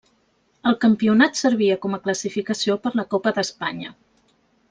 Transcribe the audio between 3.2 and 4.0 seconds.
d'Espanya.